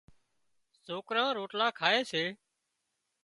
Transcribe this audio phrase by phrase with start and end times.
[0.85, 2.23] سوڪران روٽلا کائي سي۔